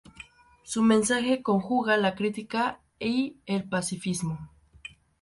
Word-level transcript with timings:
Su 0.63 0.81
mensaje 0.81 1.43
conjuga 1.43 1.95
la 1.95 2.15
crítica 2.15 2.79
y 2.99 3.37
el 3.45 3.69
pacifismo. 3.69 4.49